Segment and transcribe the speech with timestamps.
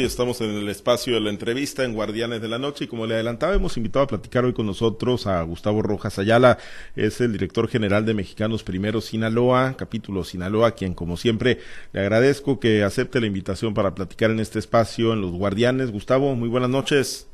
[0.00, 3.14] Estamos en el espacio de la entrevista en Guardianes de la Noche y como le
[3.14, 6.58] adelantaba hemos invitado a platicar hoy con nosotros a Gustavo Rojas Ayala,
[6.94, 11.58] es el director general de Mexicanos Primero Sinaloa, capítulo Sinaloa, quien como siempre
[11.92, 15.90] le agradezco que acepte la invitación para platicar en este espacio en los Guardianes.
[15.90, 17.28] Gustavo, muy buenas noches.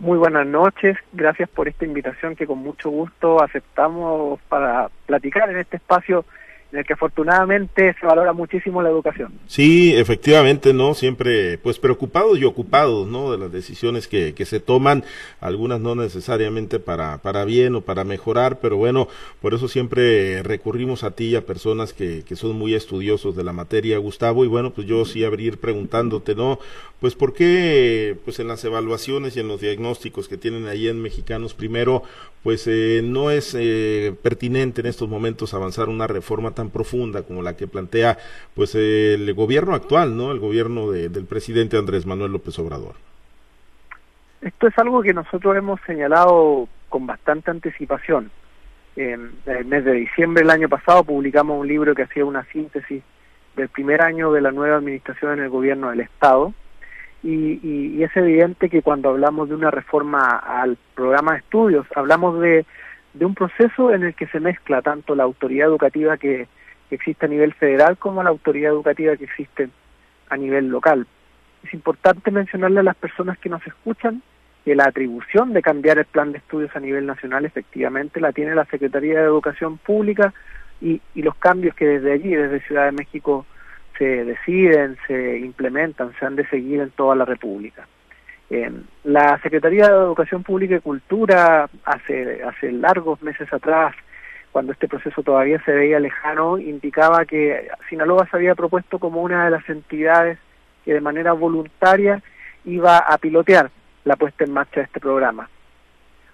[0.00, 5.58] Muy buenas noches, gracias por esta invitación que con mucho gusto aceptamos para platicar en
[5.58, 6.24] este espacio
[6.72, 9.32] en el que afortunadamente se valora muchísimo la educación.
[9.46, 10.94] Sí, efectivamente, ¿no?
[10.94, 13.32] Siempre, pues preocupados y ocupados, ¿no?
[13.32, 15.04] De las decisiones que, que se toman,
[15.40, 19.08] algunas no necesariamente para, para bien o para mejorar, pero bueno,
[19.40, 23.52] por eso siempre recurrimos a ti, a personas que, que son muy estudiosos de la
[23.52, 26.58] materia, Gustavo, y bueno, pues yo sí abrir preguntándote, ¿no?
[27.00, 31.00] Pues por qué, pues en las evaluaciones y en los diagnósticos que tienen ahí en
[31.00, 32.02] Mexicanos, primero,
[32.42, 37.40] pues eh, no es eh, pertinente en estos momentos avanzar una reforma tan profunda como
[37.40, 38.18] la que plantea
[38.54, 40.32] pues el gobierno actual, ¿no?
[40.32, 42.96] El gobierno del presidente Andrés Manuel López Obrador.
[44.40, 48.32] Esto es algo que nosotros hemos señalado con bastante anticipación.
[48.96, 53.04] En el mes de diciembre del año pasado publicamos un libro que hacía una síntesis
[53.54, 56.52] del primer año de la nueva administración en el gobierno del Estado.
[57.22, 62.40] Y, y, es evidente que cuando hablamos de una reforma al programa de estudios, hablamos
[62.40, 62.64] de
[63.14, 66.46] de un proceso en el que se mezcla tanto la autoridad educativa que,
[66.90, 69.68] existe a nivel federal como la autoridad educativa que existe
[70.30, 71.06] a nivel local.
[71.62, 74.22] Es importante mencionarle a las personas que nos escuchan
[74.64, 78.54] que la atribución de cambiar el plan de estudios a nivel nacional efectivamente la tiene
[78.54, 80.32] la Secretaría de Educación Pública
[80.80, 83.44] y, y los cambios que desde allí, desde Ciudad de México,
[83.98, 87.86] se deciden, se implementan, se han de seguir en toda la República.
[88.50, 88.70] Eh,
[89.04, 93.94] la Secretaría de Educación Pública y Cultura hace, hace largos meses atrás,
[94.52, 99.44] cuando este proceso todavía se veía lejano, indicaba que Sinaloa se había propuesto como una
[99.44, 100.38] de las entidades
[100.84, 102.22] que de manera voluntaria
[102.64, 103.70] iba a pilotear
[104.04, 105.48] la puesta en marcha de este programa.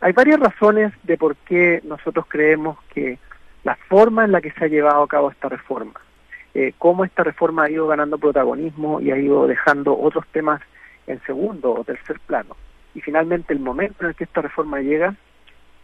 [0.00, 3.18] Hay varias razones de por qué nosotros creemos que
[3.64, 6.00] la forma en la que se ha llevado a cabo esta reforma,
[6.54, 10.60] eh, cómo esta reforma ha ido ganando protagonismo y ha ido dejando otros temas
[11.06, 12.56] en segundo o tercer plano.
[12.94, 15.14] Y finalmente el momento en el que esta reforma llega,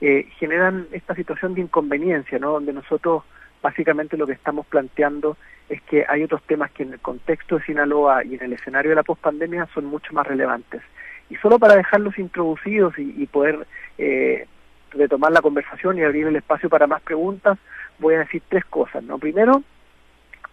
[0.01, 2.53] eh, generan esta situación de inconveniencia, ¿no?
[2.53, 3.25] donde nosotros
[3.63, 5.37] básicamente lo que estamos planteando
[5.69, 8.91] es que hay otros temas que en el contexto de Sinaloa y en el escenario
[8.91, 10.83] de la pospandemia son mucho más relevantes.
[11.29, 13.67] Y solo para dejarlos introducidos y, poder
[13.99, 14.49] eh,
[14.91, 17.57] retomar la conversación y abrir el espacio para más preguntas,
[18.01, 19.05] voy a decir tres cosas.
[19.05, 19.19] ¿no?
[19.19, 19.63] Primero,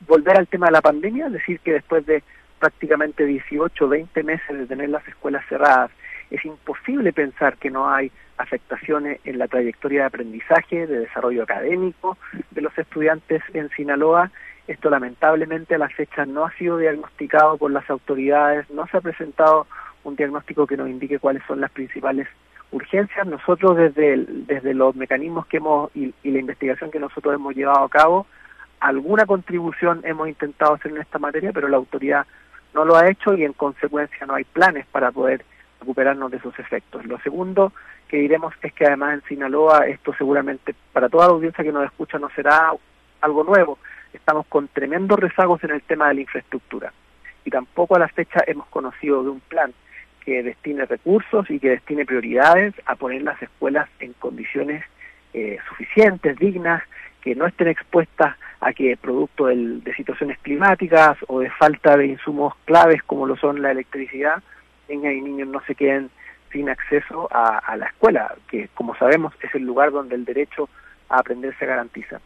[0.02, 2.22] volver al tema de la pandemia, decir que después de
[2.60, 5.92] prácticamente 18, 20 meses de tener las escuelas cerradas,
[6.30, 12.18] es imposible pensar que no hay afectaciones en la trayectoria de aprendizaje, de desarrollo académico
[12.52, 14.32] de los estudiantes en Sinaloa.
[14.68, 19.02] Esto lamentablemente a la fecha no ha sido diagnosticado por las autoridades, no se ha
[19.02, 19.68] presentado
[20.04, 22.28] un diagnóstico que nos indique cuáles son las principales
[22.72, 23.26] urgencias.
[23.26, 27.86] Nosotros desde, desde los mecanismos que hemos y, y la investigación que nosotros hemos llevado
[27.86, 28.28] a cabo,
[28.80, 32.28] alguna contribución hemos intentado hacer en esta materia, pero la autoridad
[32.78, 35.44] no lo ha hecho y en consecuencia no hay planes para poder
[35.80, 37.04] recuperarnos de esos efectos.
[37.06, 37.74] Lo segundo
[38.08, 41.86] que diremos es que además en Sinaloa esto seguramente para toda la audiencia que nos
[41.86, 42.72] escucha no será
[43.22, 43.80] algo nuevo.
[44.14, 46.94] Estamos con tremendos rezagos en el tema de la infraestructura
[47.46, 49.74] y tampoco a la fecha hemos conocido de un plan
[50.24, 54.84] que destine recursos y que destine prioridades a poner las escuelas en condiciones
[55.34, 56.84] eh, suficientes, dignas,
[57.22, 58.36] que no estén expuestas
[58.68, 63.62] a que producto de situaciones climáticas o de falta de insumos claves como lo son
[63.62, 64.44] la electricidad,
[64.90, 66.10] niñas y niños no se queden
[66.52, 70.68] sin acceso a, la escuela, que como sabemos es el lugar donde el derecho
[71.08, 72.20] a aprender se garantiza.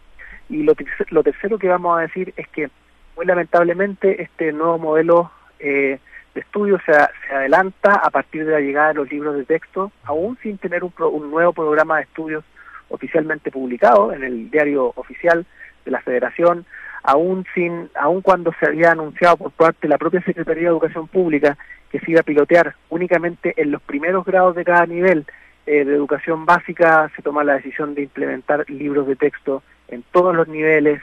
[0.49, 0.73] Y lo,
[1.11, 2.71] lo tercero que vamos a decir es que
[3.15, 5.99] muy lamentablemente este nuevo modelo eh,
[6.33, 9.91] de estudio se, se, adelanta a partir de la llegada de los libros de texto,
[10.05, 12.43] aún sin tener un, un nuevo programa de estudios
[12.89, 15.45] oficialmente publicado en el diario oficial
[15.85, 16.65] de la Federación,
[17.03, 21.07] aún sin, aún cuando se había anunciado por parte de la propia Secretaría de Educación
[21.07, 21.57] Pública
[21.91, 25.25] que se iba a pilotear únicamente en los primeros grados de cada nivel
[25.65, 30.35] eh, de educación básica, se toma la decisión de implementar libros de texto en todos
[30.35, 31.01] los niveles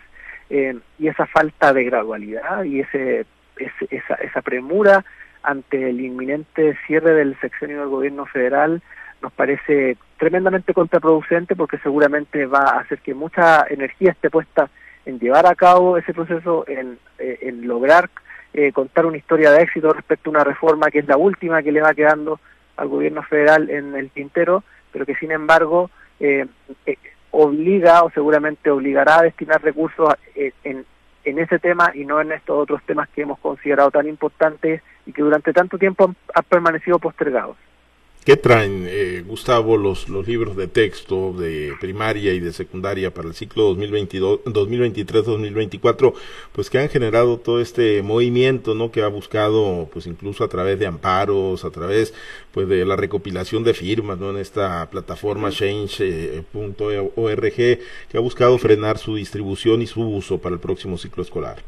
[0.51, 3.27] eh, y esa falta de gradualidad y ese,
[3.57, 5.05] esa, esa premura
[5.43, 8.83] ante el inminente cierre del sexenio del gobierno federal
[9.23, 14.69] nos parece tremendamente contraproducente porque seguramente va a hacer que mucha energía esté puesta
[15.07, 18.11] en llevar a cabo ese proceso, en, eh, lograr
[18.53, 21.73] eh, contar una historia de éxito respecto a una reforma que es la última que
[21.73, 22.41] le va quedando
[22.77, 26.47] al gobierno federal en el tintero, pero que sin embargo eh,
[27.31, 30.85] obliga o seguramente obligará a destinar recursos en,
[31.25, 35.13] en ese tema y no en estos otros temas que hemos considerado tan importantes y
[35.13, 37.57] que durante tanto tiempo han permanecido postergados.
[38.29, 43.29] ¿Qué traen, eh, Gustavo, los, los libros de texto de primaria y de secundaria para
[43.29, 46.13] el ciclo 2023-2024,
[46.53, 48.91] pues que han generado todo este movimiento, ¿no?
[48.91, 52.13] Que ha buscado, pues incluso a través de amparos, a través,
[52.53, 54.29] pues de la recopilación de firmas, ¿no?
[54.29, 56.45] En esta plataforma change.org,
[57.55, 57.81] que
[58.13, 61.63] ha buscado frenar su distribución y su uso para el próximo ciclo escolar.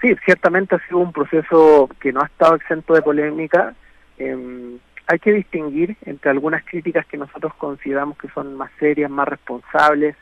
[0.00, 3.74] Sí, ciertamente ha sido un proceso que no ha estado exento de polémica.
[4.16, 9.28] Eh, hay que distinguir entre algunas críticas que nosotros consideramos que son más serias, más
[9.28, 10.16] responsables,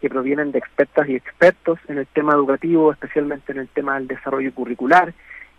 [0.00, 4.06] que provienen de expertas y expertos en el tema educativo, especialmente en el tema del
[4.06, 5.12] desarrollo curricular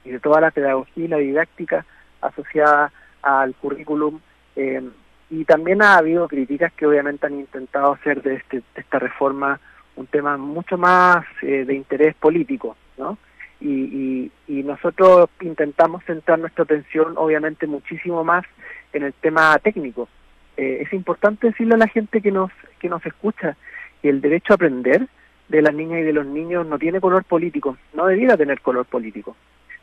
[0.06, 1.86] y de toda la pedagogía y la didáctica
[2.22, 4.20] asociada al currículum.
[4.56, 4.82] Eh,
[5.30, 9.60] y también ha habido críticas que obviamente han intentado hacer de, este, esta reforma
[9.96, 13.18] un tema mucho más eh, de interés político, ¿no?
[13.62, 18.46] Y, y, nosotros intentamos centrar nuestra atención obviamente muchísimo más
[18.94, 20.08] en el tema técnico.
[20.56, 23.58] Eh, es importante decirle a la gente que nos, que nos escucha
[24.02, 25.08] que el derecho a aprender
[25.50, 28.86] de las niñas y de los niños no tiene color político, no debiera tener color
[28.86, 29.36] político.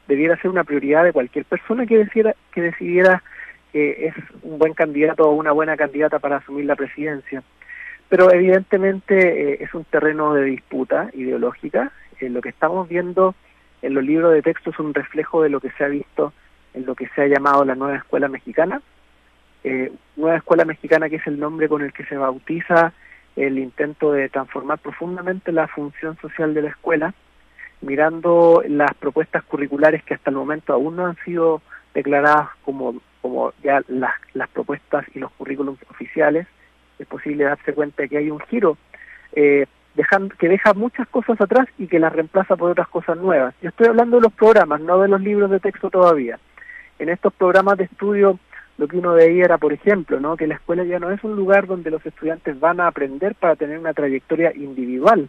[0.08, 3.22] Debiera ser una prioridad de cualquier persona que decidiera, que decidiera
[3.72, 7.42] que es un buen candidato o una buena candidata para asumir la presidencia.
[8.08, 11.90] Pero evidentemente eh, es un terreno de disputa ideológica.
[12.20, 13.34] Eh, lo que estamos viendo
[13.82, 16.32] en los libros de texto es un reflejo de lo que se ha visto
[16.74, 18.82] en lo que se ha llamado la nueva escuela mexicana.
[19.64, 22.92] Eh, nueva escuela mexicana que es el nombre con el que se bautiza
[23.34, 27.14] el intento de transformar profundamente la función social de la escuela,
[27.80, 31.60] mirando las propuestas curriculares que hasta el momento aún no han sido
[31.94, 36.46] declaradas como, como ya las, las propuestas y los currículums oficiales,
[36.98, 38.78] es posible darse cuenta de que hay un giro
[39.32, 39.66] eh,
[40.38, 43.54] que deja muchas cosas atrás y que las reemplaza por otras cosas nuevas.
[43.62, 46.38] Yo estoy hablando de los programas, no de los libros de texto todavía.
[46.98, 48.38] En estos programas de estudio
[48.78, 50.36] lo que uno veía era, por ejemplo, ¿no?
[50.36, 53.56] que la escuela ya no es un lugar donde los estudiantes van a aprender para
[53.56, 55.28] tener una trayectoria individual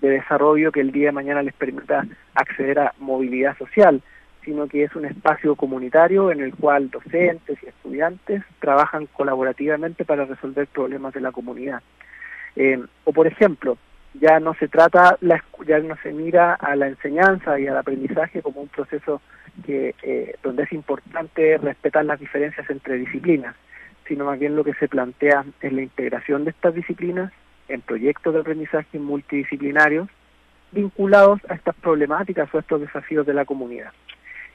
[0.00, 4.02] de desarrollo que el día de mañana les permita acceder a movilidad social,
[4.44, 10.24] sino que es un espacio comunitario en el cual docentes y estudiantes trabajan colaborativamente para
[10.24, 11.82] resolver problemas de la comunidad.
[12.56, 13.78] Eh, o por ejemplo,
[14.14, 18.60] ya no se trata, ya no se mira a la enseñanza y al aprendizaje como
[18.62, 19.20] un proceso
[19.64, 23.54] que eh, donde es importante respetar las diferencias entre disciplinas,
[24.06, 27.32] sino más bien lo que se plantea es la integración de estas disciplinas
[27.68, 30.08] en proyectos de aprendizaje multidisciplinarios
[30.72, 33.92] vinculados a estas problemáticas o a estos desafíos de la comunidad.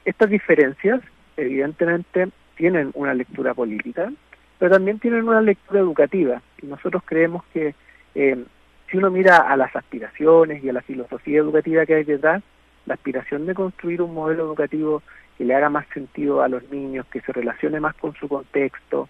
[0.04, 1.00] Estas diferencias,
[1.36, 4.12] evidentemente, tienen una lectura política,
[4.58, 6.42] pero también tienen una lectura educativa.
[6.62, 7.74] Y nosotros creemos que
[8.14, 8.44] eh,
[8.94, 12.44] si uno mira a las aspiraciones y a la filosofía educativa que hay detrás,
[12.86, 15.02] la aspiración de construir un modelo educativo
[15.36, 19.08] que le haga más sentido a los niños, que se relacione más con su contexto,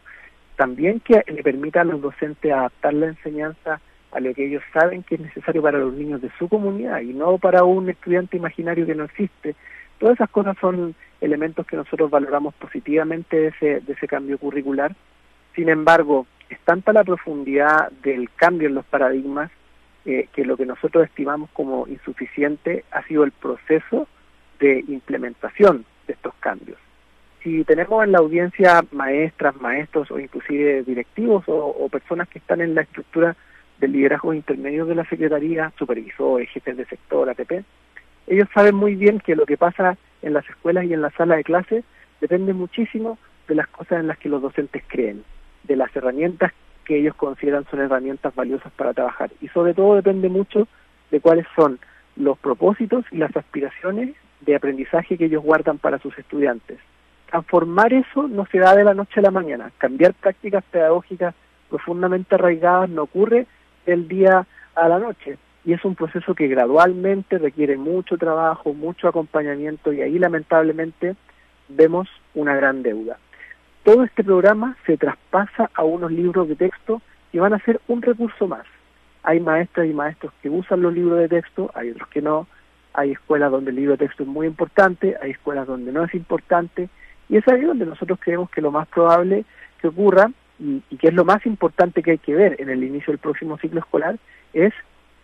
[0.57, 3.79] también que le permita a los docentes adaptar la enseñanza
[4.13, 7.13] a lo que ellos saben que es necesario para los niños de su comunidad y
[7.13, 9.55] no para un estudiante imaginario que no existe.
[9.99, 14.97] Todas esas cosas son elementos que nosotros valoramos positivamente de ese, de ese cambio curricular.
[15.55, 19.51] Sin embargo, es tanta la profundidad del cambio en los paradigmas
[20.07, 24.07] eh, que lo que nosotros estimamos como insuficiente ha sido el proceso
[24.59, 26.79] de implementación de estos cambios.
[27.43, 32.75] Si tenemos en la audiencia maestras, maestros o inclusive directivos o, personas que están en
[32.75, 33.37] la estructura
[33.79, 37.65] del liderazgo intermedio de la Secretaría, supervisores, jefes de sector, ATP,
[38.27, 41.37] ellos saben muy bien que lo que pasa en las escuelas y en la sala
[41.37, 41.85] de clase
[42.21, 43.19] depende muchísimo
[43.49, 45.25] de las cosas en las que los docentes creen,
[45.65, 46.53] de las herramientas
[46.85, 49.31] que ellos consideran son herramientas valiosas para trabajar.
[49.41, 50.69] Y sobre todo depende mucho
[51.11, 51.79] de cuáles son
[52.17, 56.79] los propósitos y las aspiraciones de aprendizaje que ellos guardan para sus estudiantes.
[57.31, 59.73] Transformar eso no se da de la noche a la mañana.
[59.79, 61.35] Cambiar prácticas pedagógicas
[61.69, 63.47] profundamente arraigadas no ocurre
[63.87, 65.39] del día a la noche.
[65.65, 71.17] Y es un proceso que gradualmente requiere mucho trabajo, mucho acompañamiento y ahí lamentablemente
[71.69, 73.19] vemos una gran deuda
[73.85, 78.01] todo este programa se traspasa a unos libros de texto que van a ser un
[78.01, 78.65] recurso más.
[79.23, 82.47] Hay maestras y maestros que usan los libros de texto, hay otros que no,
[82.95, 86.15] hay escuelas donde el libro de texto es muy importante, hay escuelas donde no es
[86.15, 86.89] importante,
[87.29, 89.45] y es ahí donde nosotros creemos que lo más probable
[89.81, 93.13] que ocurra, y, que es lo más importante que hay que ver en el inicio
[93.13, 94.17] del próximo ciclo escolar,
[94.55, 94.73] es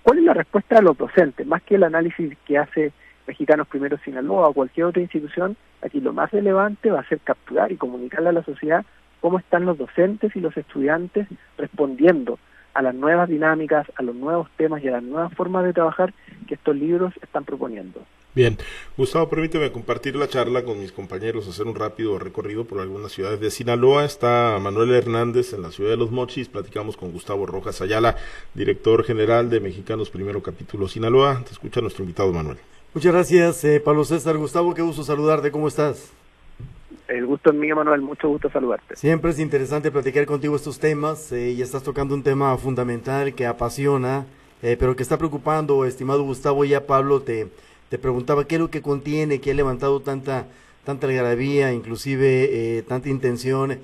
[0.02, 2.92] cuál es la respuesta de los docentes, más que el análisis que hace
[3.30, 7.70] Mexicanos Primero Sinaloa o cualquier otra institución, aquí lo más relevante va a ser capturar
[7.70, 8.84] y comunicarle a la sociedad
[9.20, 12.40] cómo están los docentes y los estudiantes respondiendo
[12.74, 16.12] a las nuevas dinámicas, a los nuevos temas y a las nuevas formas de trabajar
[16.48, 18.04] que estos libros están proponiendo.
[18.34, 18.58] Bien,
[18.96, 23.40] Gustavo, permíteme compartir la charla con mis compañeros, hacer un rápido recorrido por algunas ciudades
[23.40, 24.04] de Sinaloa.
[24.04, 28.16] Está Manuel Hernández en la ciudad de Los Mochis, platicamos con Gustavo Rojas Ayala,
[28.54, 31.42] director general de Mexicanos Primero Capítulo Sinaloa.
[31.44, 32.58] Te escucha nuestro invitado Manuel.
[32.92, 34.36] Muchas gracias, eh, Pablo César.
[34.36, 36.12] Gustavo, qué gusto saludarte, ¿cómo estás?
[37.06, 38.96] El gusto es mío, Manuel, mucho gusto saludarte.
[38.96, 43.46] Siempre es interesante platicar contigo estos temas eh, y estás tocando un tema fundamental que
[43.46, 44.26] apasiona,
[44.62, 47.48] eh, pero que está preocupando, estimado Gustavo, ya Pablo te
[47.90, 50.46] te preguntaba qué es lo que contiene, que ha levantado tanta,
[50.84, 53.78] tanta algarabía, inclusive eh, tanta intención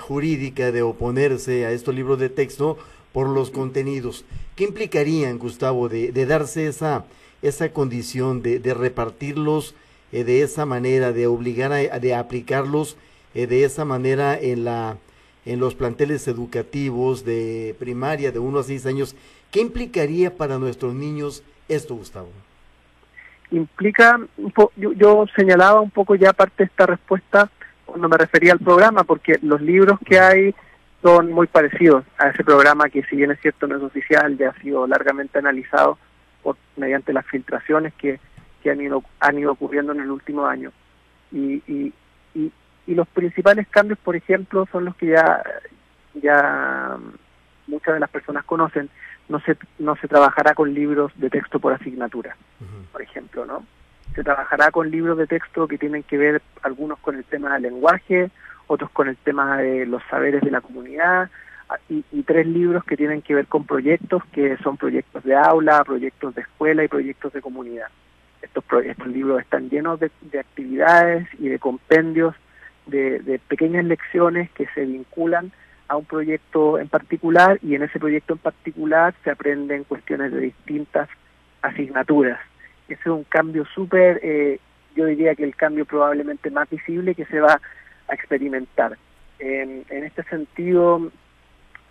[0.00, 2.78] jurídica de oponerse a estos libros de texto
[3.12, 4.24] por los contenidos.
[4.54, 7.04] ¿Qué implicarían, Gustavo, de, darse esa,
[7.42, 9.74] esa condición, de, de repartirlos
[10.12, 12.96] eh, de esa manera, de obligar a de aplicarlos
[13.32, 14.96] de esa manera en, la,
[15.46, 19.14] en los planteles educativos de primaria de 1 a 6 años?
[19.52, 22.30] ¿Qué implicaría para nuestros niños esto, Gustavo?
[23.50, 24.20] implica,
[24.76, 27.50] yo, yo, señalaba un poco ya parte de esta respuesta
[27.84, 30.54] cuando me refería al programa, porque los libros que hay
[31.02, 34.50] son muy parecidos a ese programa que si bien es cierto no es oficial, ya
[34.50, 35.98] ha sido largamente analizado
[36.80, 38.18] mediante las filtraciones que,
[38.62, 40.72] que han, ido, han ido ocurriendo en el último año.
[41.30, 41.92] Y, y,
[42.34, 42.52] y,
[42.86, 45.42] y los principales cambios, por ejemplo, son los que ya,
[46.14, 46.96] ya
[47.68, 48.90] muchas de las personas conocen,
[49.28, 52.36] no se, no se trabajará con libros de texto por asignatura,
[52.90, 53.64] por ejemplo, ¿no?
[54.14, 57.62] Se trabajará con libros de texto que tienen que ver algunos con el tema del
[57.62, 58.30] lenguaje,
[58.66, 61.30] otros con el tema de los saberes de la comunidad,
[61.88, 66.34] y, tres libros que tienen que ver con proyectos que son proyectos de aula, proyectos
[66.34, 67.88] de escuela y proyectos de comunidad.
[68.42, 72.34] Estos, estos libros están llenos de, actividades y de compendios
[72.86, 75.52] de, pequeñas lecciones que se vinculan
[75.88, 80.40] a un proyecto en particular y en ese proyecto en particular se aprenden cuestiones de
[80.40, 81.08] distintas
[81.62, 82.38] asignaturas.
[82.88, 84.60] Ese es un cambio súper, eh,
[84.94, 87.60] yo diría que el cambio probablemente más visible que se va
[88.08, 88.96] a experimentar.
[89.40, 91.10] En, este sentido,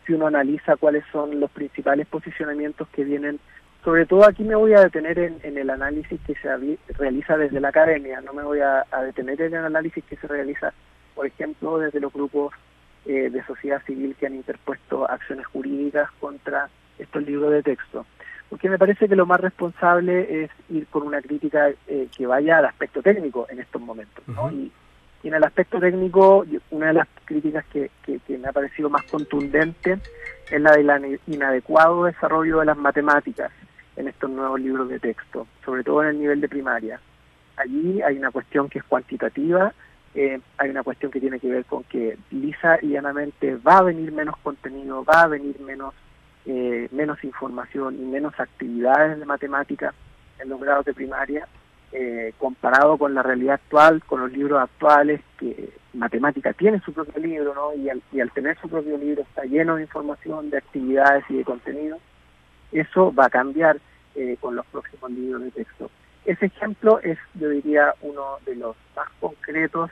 [0.10, 3.39] si uno analiza cuáles son los principales posicionamientos que vienen,
[3.84, 6.50] sobre todo aquí me voy a detener en, el análisis que se
[6.98, 10.74] realiza desde la academia, no me voy a detener en el análisis que se realiza,
[11.13, 12.54] por ejemplo, desde los grupos
[13.06, 18.06] eh, de sociedad civil que han interpuesto acciones jurídicas contra estos libros de texto.
[18.50, 22.58] Porque me parece que lo más responsable es ir con una crítica eh, que vaya
[22.58, 24.24] al aspecto técnico en estos momentos.
[24.51, 24.72] y,
[25.28, 30.00] en el aspecto técnico, una de las críticas que, que, me ha parecido más contundente
[30.50, 33.52] es la del inadecuado desarrollo de las matemáticas
[33.96, 37.00] en estos nuevos libros de texto, sobre todo en el nivel de primaria.
[37.58, 39.74] Allí hay una cuestión que es cuantitativa
[40.16, 43.84] eh, hay una cuestión que tiene que ver con que lisa y llanamente va a
[43.84, 45.94] venir menos contenido, va a venir menos,
[46.46, 49.94] eh, menos información y menos actividades de matemática
[50.40, 51.48] en los grados de primaria,
[51.91, 57.22] eh, comparado con la realidad actual, con los libros actuales, que matemática tiene su propio
[57.22, 57.74] libro, ¿no?
[57.74, 61.38] Y al, y al tener su propio libro está lleno de información, de actividades y
[61.38, 61.98] de contenido,
[62.72, 63.79] eso va a cambiar
[64.41, 65.89] con los próximos libros de texto.
[66.25, 69.89] Ese ejemplo es, yo diría, uno de los más concretos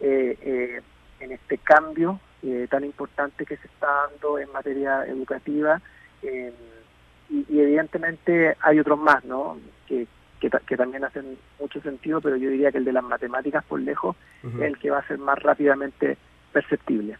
[0.00, 0.82] eh, eh,
[1.20, 5.80] en este cambio eh, tan importante que se está dando en materia educativa.
[6.22, 9.58] Y, evidentemente hay otros más, ¿no?
[9.86, 10.06] Que,
[10.38, 14.16] que, también hacen mucho sentido, pero yo diría que el de las matemáticas por lejos
[14.42, 16.16] es el que va a ser más rápidamente
[16.52, 17.16] perceptible.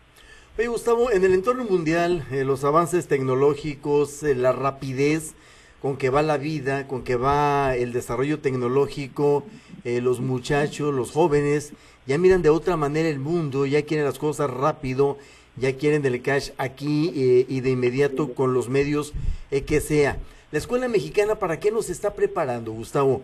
[0.57, 5.35] Oye, Gustavo, en el entorno mundial, los avances tecnológicos, la rapidez,
[5.81, 9.45] con que va la vida, con que va el desarrollo tecnológico,
[9.85, 11.73] eh, los muchachos, los jóvenes,
[12.07, 15.19] ya miran de otra manera el mundo, ya quieren las cosas rápido,
[15.57, 19.13] ya quieren del cash aquí eh, y de inmediato con los medios
[19.51, 20.19] eh, que sea.
[20.51, 23.23] La escuela mexicana, ¿para qué nos está preparando, Gustavo?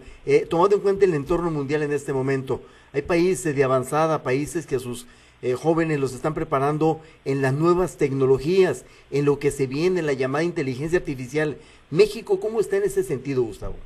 [0.51, 2.61] tomando en cuenta el entorno mundial en este momento,
[2.93, 5.07] hay países de avanzada, países que a sus
[5.57, 10.13] jóvenes los están preparando en las nuevas tecnologías, en lo que se viene, en la
[10.13, 11.57] llamada inteligencia artificial.
[11.91, 13.77] México, ¿cómo está en ese sentido, Gustavo?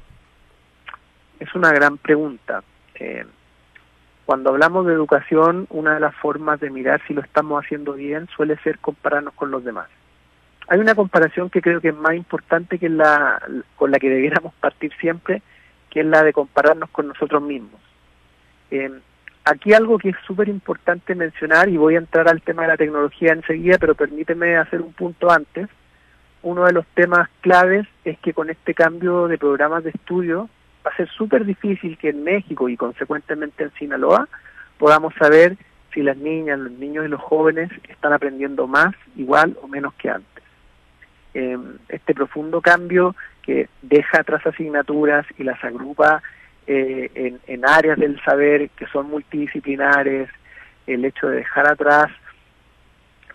[1.38, 2.62] Es una gran pregunta.
[2.96, 3.24] Eh,
[4.26, 8.28] cuando hablamos de educación, una de las formas de mirar si lo estamos haciendo bien
[8.36, 9.88] suele ser compararnos con los demás.
[10.68, 13.40] Hay una comparación que creo que es más importante que la
[13.76, 15.42] con la que debiéramos partir siempre,
[15.90, 17.80] que es la de compararnos con nosotros mismos.
[18.70, 18.90] Eh,
[19.44, 22.76] aquí algo que es súper importante mencionar, y voy a entrar al tema de la
[22.76, 25.68] tecnología enseguida, pero permíteme hacer un punto antes,
[26.42, 30.48] uno de los temas claves es que con este cambio de programas de estudio
[30.86, 34.28] va a ser súper difícil que en México y consecuentemente en Sinaloa
[34.78, 35.56] podamos saber
[35.92, 40.10] si las niñas, los niños y los jóvenes están aprendiendo más, igual o menos que
[40.10, 40.37] antes.
[41.34, 46.22] Em, este profundo cambio que deja atrás asignaturas y las agrupa
[46.66, 50.28] en, en áreas del saber que son multidisciplinares,
[50.86, 52.10] el hecho de dejar atrás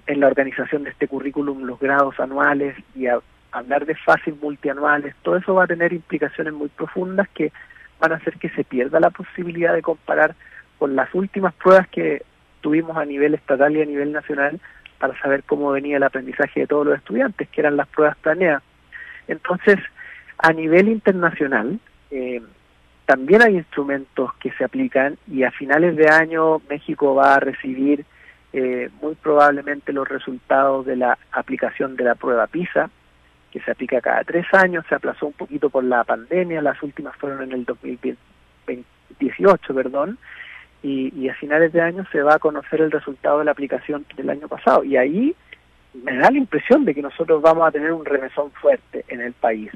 [0.07, 3.07] en la organización de este currículum los grados anuales y
[3.51, 7.51] hablar de fases multianuales, todo eso va a tener implicaciones muy profundas que
[7.99, 10.35] van a hacer que se pierda la posibilidad de comparar
[10.77, 12.23] con las últimas pruebas que
[12.61, 14.59] tuvimos a nivel estatal y a nivel nacional
[15.03, 18.63] para saber cómo venía el aprendizaje de todos los estudiantes, que eran las pruebas planeadas.
[19.27, 19.77] Entonces,
[20.37, 21.77] a nivel internacional,
[22.09, 22.41] eh,
[23.05, 28.05] también hay instrumentos que se aplican y a finales de año México va a recibir
[28.53, 32.89] eh, muy probablemente los resultados de la aplicación de la prueba PISA,
[33.51, 37.13] que se aplica cada tres años, se aplazó un poquito por la pandemia, las últimas
[37.17, 40.17] fueron en el 2018, perdón,
[40.83, 44.05] y, y a finales de año se va a conocer el resultado de la aplicación
[44.15, 44.83] del año pasado.
[44.83, 45.35] Y ahí
[45.93, 49.33] me da la impresión de que nosotros vamos a tener un remesón fuerte en el
[49.33, 49.71] país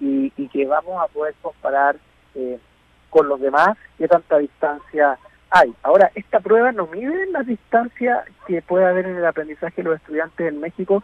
[0.00, 1.96] y, que vamos a poder comparar
[2.34, 2.58] eh,
[3.10, 5.18] con los demás qué tanta distancia
[5.50, 5.74] hay.
[5.82, 9.96] Ahora, esta prueba no mide la distancia que puede haber en el aprendizaje de los
[9.96, 11.02] estudiantes en México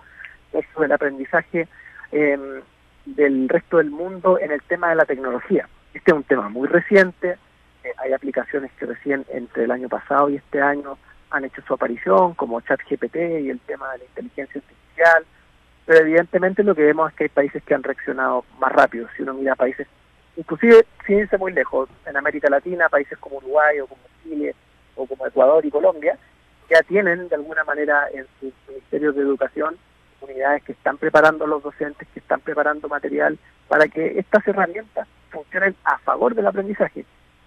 [0.52, 1.68] versus el aprendizaje
[2.12, 2.60] em,
[3.06, 5.68] del resto del mundo en el tema de la tecnología.
[5.94, 7.36] Este es un tema muy reciente,
[7.98, 10.98] hay aplicaciones que recién entre el año pasado y este año
[11.30, 15.24] han hecho su aparición, como ChatGPT y el tema de la inteligencia artificial,
[15.86, 19.08] pero evidentemente lo que vemos es que hay países que han reaccionado más rápido.
[19.16, 19.86] Si uno mira países
[20.36, 24.54] inclusive sin irse muy lejos, en América Latina, países como Uruguay o como Chile
[24.94, 26.16] o como Ecuador y Colombia,
[26.70, 29.76] ya tienen de alguna manera en sus ministerios de educación
[30.20, 35.08] unidades que están preparando a los docentes, que están preparando material para que estas herramientas
[35.30, 37.04] funcionen a favor del aprendizaje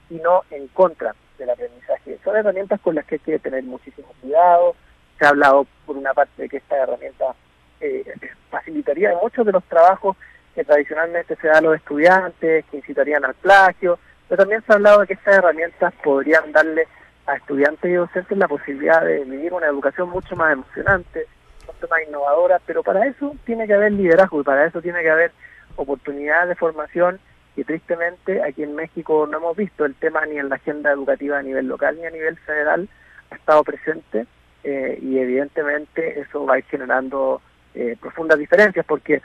[0.10, 2.20] y no en contra del aprendizaje.
[2.24, 4.76] Son herramientas con las que hay que tener muchísimo cuidado.
[5.20, 7.36] Se ha hablado por una parte de que esta herramienta
[7.82, 8.06] eh,
[8.50, 10.16] facilitaría muchos de los trabajos
[10.54, 14.76] que tradicionalmente se da a los estudiantes, que incitarían al plagio, pero también se ha
[14.76, 16.88] hablado de que estas herramientas podrían darle
[17.28, 21.26] a estudiantes y docentes la posibilidad de vivir una educación mucho más emocionante,
[21.68, 25.10] mucho más innovadora, pero para eso tiene que haber liderazgo y para eso tiene que
[25.10, 25.32] haber
[25.76, 27.20] oportunidades de formación
[27.56, 31.40] que tristemente aquí en México no hemos visto el tema ni en la agenda educativa
[31.40, 32.90] a nivel local ni a nivel federal
[33.32, 34.26] ha estado presente
[34.64, 37.42] eh, y evidentemente eso va a ir generando
[37.74, 39.22] eh, profundas diferencias porque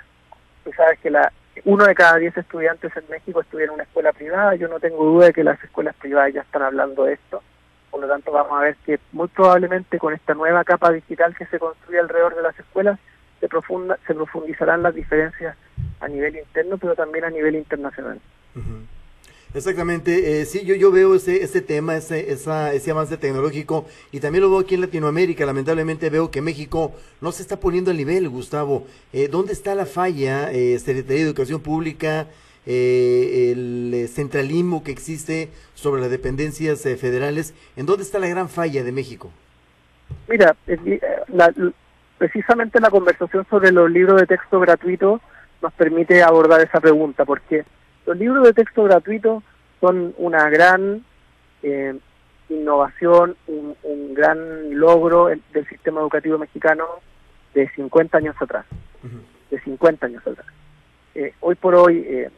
[0.65, 1.33] tú sabes que la
[1.65, 5.05] uno de cada diez estudiantes en México estudia en una escuela privada, yo no tengo
[5.05, 7.43] duda de que las escuelas privadas ya están hablando de esto,
[7.91, 11.47] por lo tanto vamos a ver que muy probablemente con esta nueva capa digital que
[11.47, 12.99] se construye alrededor de las escuelas
[13.41, 15.57] se, profunda, se profundizarán las diferencias
[16.01, 18.21] a nivel interno, pero también a nivel internacional.
[19.53, 24.21] Exactamente, eh, sí, yo, yo veo ese, ese tema, ese, esa, ese avance tecnológico y
[24.21, 25.45] también lo veo aquí en Latinoamérica.
[25.45, 28.87] Lamentablemente veo que México no se está poniendo al nivel, Gustavo.
[29.13, 32.29] Eh, ¿Dónde está la falla, eh, Secretaría de Educación Pública,
[32.65, 37.53] eh, el eh, centralismo que existe sobre las dependencias federales?
[37.77, 39.33] ¿En dónde está la gran falla de México?
[40.29, 40.55] Mira,
[41.27, 41.53] la,
[42.19, 45.21] precisamente la conversación sobre los libros de texto gratuitos
[45.63, 47.65] nos permite abordar esa pregunta, porque
[48.07, 49.43] los libros de texto gratuitos
[49.81, 51.05] son una gran
[51.63, 51.97] eh,
[52.49, 53.77] innovación, un,
[54.15, 56.85] gran logro del sistema educativo mexicano
[57.55, 58.67] de 50 años atrás,
[59.51, 60.47] de 50 años atrás.
[61.15, 62.31] Eh, hoy por hoy eh,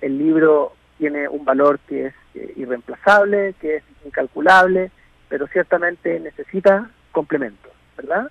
[0.00, 2.14] el libro tiene un valor que es
[2.56, 4.90] irreemplazable, que es incalculable,
[5.28, 8.30] pero ciertamente necesita complementos, ¿verdad?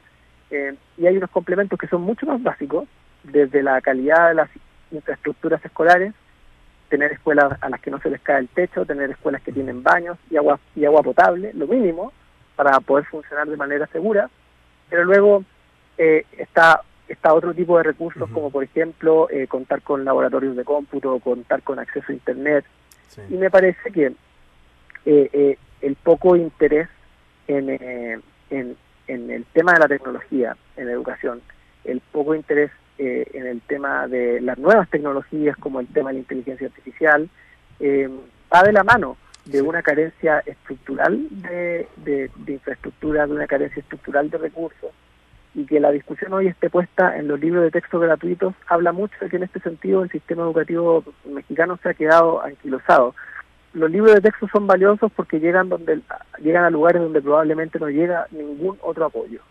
[0.97, 2.87] y hay unos complementos que son mucho más básicos,
[3.31, 4.49] desde la calidad de las
[4.91, 6.13] infraestructuras escolares,
[6.89, 9.83] tener escuelas a las que no se les cae el techo, tener escuelas que tienen
[9.83, 12.13] baños y agua y agua potable, lo mínimo
[12.55, 14.29] para poder funcionar de manera segura.
[14.89, 15.43] Pero luego
[15.97, 20.63] eh, está está otro tipo de recursos como por ejemplo eh, contar con laboratorios de
[20.63, 22.65] cómputo, contar con acceso a internet.
[23.29, 24.13] Y me parece que
[25.05, 26.89] eh, el poco interés
[27.47, 27.69] en,
[28.49, 31.41] en, en el tema de la tecnología en educación,
[31.83, 36.13] el poco interés eh, en el tema de las nuevas tecnologías, como el tema de
[36.13, 37.29] la inteligencia artificial,
[37.79, 38.09] eh,
[38.53, 44.29] va de la mano de una carencia estructural de, de, infraestructura, de una carencia estructural
[44.29, 44.91] de recursos,
[45.53, 49.15] y que la discusión hoy esté puesta en los libros de texto gratuitos, habla mucho
[49.19, 53.13] de que en este sentido el sistema educativo mexicano se ha quedado anquilosado.
[53.73, 55.99] Los libros de texto son valiosos porque llegan donde
[56.41, 59.41] llegan a lugares donde probablemente no llega ningún otro apoyo.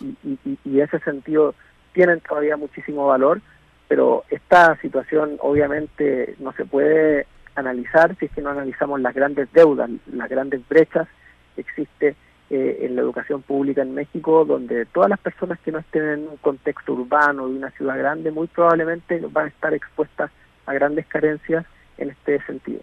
[0.00, 1.54] Y, y, y, ese sentido
[1.92, 3.40] tienen todavía muchísimo valor,
[3.88, 9.52] pero esta situación obviamente no se puede analizar si es que no analizamos las grandes
[9.52, 11.08] deudas, las grandes brechas
[11.54, 12.14] que existe
[12.50, 16.28] eh, en la educación pública en México, donde todas las personas que no estén en
[16.28, 20.30] un contexto urbano de una ciudad grande muy probablemente van a estar expuestas
[20.66, 21.66] a grandes carencias
[21.98, 22.80] en este sentido.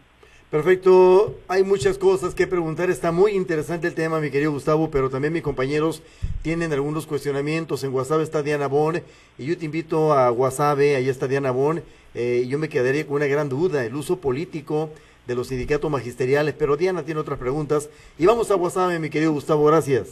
[0.56, 5.10] Perfecto, hay muchas cosas que preguntar, está muy interesante el tema, mi querido Gustavo, pero
[5.10, 6.02] también mis compañeros
[6.44, 7.84] tienen algunos cuestionamientos.
[7.84, 9.04] En WhatsApp está Diana Bon,
[9.38, 13.18] y yo te invito a WhatsApp, ahí está Diana Bon, eh, yo me quedaría con
[13.18, 14.92] una gran duda, el uso político
[15.28, 17.90] de los sindicatos magisteriales, pero Diana tiene otras preguntas.
[18.18, 20.08] Y vamos a WhatsApp, mi querido Gustavo, gracias.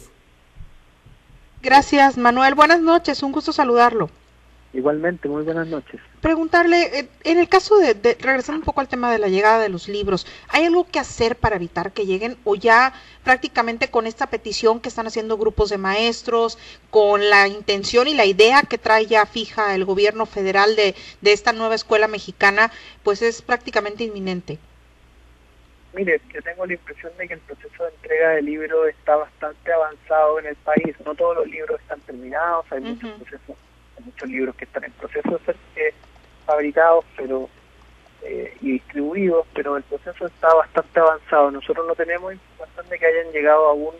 [1.62, 2.54] Gracias, Manuel.
[2.54, 4.10] Buenas noches, un gusto saludarlo.
[4.74, 6.00] Igualmente, muy buenas noches.
[6.20, 9.60] Preguntarle, eh, en el caso de, de, regresando un poco al tema de la llegada
[9.60, 14.08] de los libros, ¿hay algo que hacer para evitar que lleguen o ya prácticamente con
[14.08, 16.58] esta petición que están haciendo grupos de maestros,
[16.90, 21.32] con la intención y la idea que trae ya fija el gobierno federal de, de
[21.32, 22.72] esta nueva escuela mexicana,
[23.04, 24.58] pues es prácticamente inminente?
[25.94, 29.72] Mire, yo tengo la impresión de que el proceso de entrega de libros está bastante
[29.72, 30.96] avanzado en el país.
[31.06, 32.88] No todos los libros están terminados, hay uh -huh.
[32.88, 33.56] muchos procesos
[34.04, 35.94] muchos libros que están en proceso de ser eh,
[36.46, 37.48] fabricados pero
[38.22, 41.50] eh, y distribuidos, pero el proceso está bastante avanzado.
[41.50, 43.94] Nosotros no tenemos información de que hayan llegado aún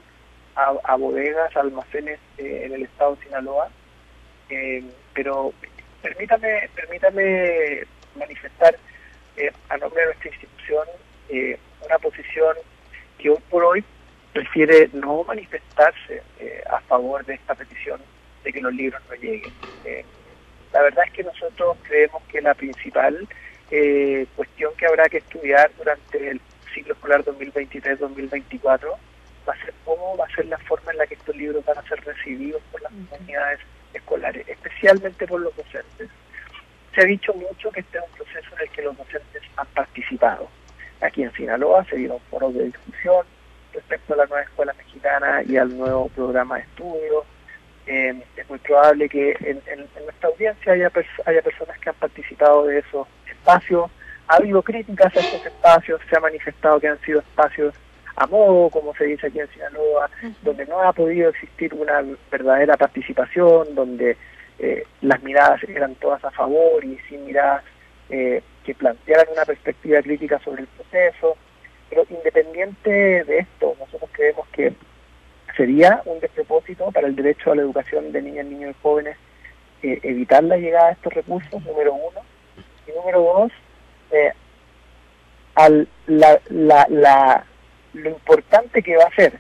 [0.57, 3.71] a, bodegas, almacenes eh, en el estado de Sinaloa,
[5.13, 5.53] pero
[6.01, 7.83] permítame, permítame
[8.17, 8.79] manifestar
[9.69, 10.87] a nombre de nuestra institución
[11.85, 12.57] una posición
[13.19, 13.85] que hoy por hoy
[14.33, 16.23] prefiere no manifestarse
[16.71, 18.01] a favor de esta petición
[18.45, 19.53] de que los libros no lleguen.
[19.85, 20.05] Eh,
[20.73, 23.27] la verdad es que nosotros creemos que la principal
[23.71, 26.41] eh, cuestión que habrá que estudiar durante el
[26.75, 28.97] ciclo escolar 2023-2024
[29.49, 31.79] va a ser cómo va a ser la forma en la que estos libros van
[31.79, 33.61] a ser recibidos por las comunidades
[33.93, 36.09] escolares, especialmente por los docentes.
[36.95, 39.67] Se ha dicho mucho que este es un proceso en el que los docentes han
[39.69, 40.49] participado.
[41.01, 43.27] Aquí en Sinaloa se dieron foros de discusión
[43.73, 47.25] respecto a la nueva escuela mexicana y al nuevo programa de estudios
[47.87, 51.91] eh, es muy probable que en, en, en nuestra audiencia haya, pers haya personas que
[51.91, 53.91] han participado de esos espacios.
[54.29, 57.75] Ha habido críticas a estos espacios, se ha manifestado que han sido espacios
[58.17, 60.35] a modo, como se dice aquí en Sinaloa, uh -huh.
[60.43, 64.17] donde no ha podido existir una verdadera participación, donde
[64.59, 67.65] eh, las miradas eran todas a favor y sin miradas
[68.09, 71.37] eh, que plantearan una perspectiva crítica sobre el proceso.
[71.91, 74.73] Pero independiente de esto, nosotros creemos que
[75.57, 79.17] sería un despropósito para el derecho a la educación de niñas, niños y jóvenes
[79.83, 82.21] eh, evitar la llegada de estos recursos, número uno.
[82.87, 83.53] Y número dos,
[84.11, 84.33] eh,
[85.55, 87.45] al, la, la, la,
[87.93, 89.39] lo importante que va a ser